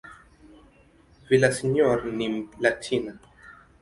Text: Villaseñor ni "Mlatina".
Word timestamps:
Villaseñor 1.29 2.05
ni 2.11 2.27
"Mlatina". 2.27 3.19